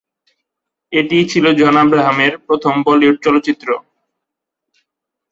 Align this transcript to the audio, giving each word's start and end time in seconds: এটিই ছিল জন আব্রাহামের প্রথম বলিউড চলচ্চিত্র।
এটিই 0.93 1.25
ছিল 1.27 1.45
জন 1.59 1.75
আব্রাহামের 1.83 2.33
প্রথম 2.47 2.73
বলিউড 2.87 3.17
চলচ্চিত্র। 3.25 3.67